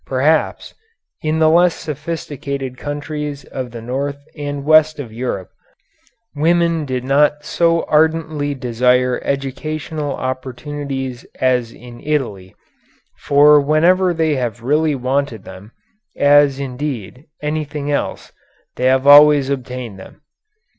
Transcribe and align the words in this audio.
Perhaps, 0.07 0.73
in 1.21 1.37
the 1.37 1.47
less 1.47 1.75
sophisticated 1.75 2.75
countries 2.75 3.43
of 3.43 3.69
the 3.69 3.83
North 3.83 4.17
and 4.35 4.65
West 4.65 4.97
of 4.97 5.13
Europe, 5.13 5.51
women 6.35 6.85
did 6.85 7.03
not 7.03 7.45
so 7.45 7.83
ardently 7.83 8.55
desire 8.55 9.21
educational 9.23 10.15
opportunities 10.15 11.23
as 11.39 11.71
in 11.71 11.99
Italy, 12.01 12.55
for 13.19 13.61
whenever 13.61 14.11
they 14.11 14.33
have 14.37 14.63
really 14.63 14.95
wanted 14.95 15.43
them, 15.43 15.71
as, 16.17 16.59
indeed, 16.59 17.25
anything 17.43 17.91
else, 17.91 18.31
they 18.77 18.85
have 18.85 19.05
always 19.05 19.51
obtained 19.51 19.99
them. 19.99 20.21